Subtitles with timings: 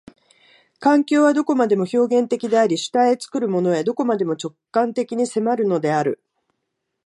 [0.79, 6.23] 環境はどこまでも表現的であり、主体へ、作るものへ、どこまでも直観的に迫るのである。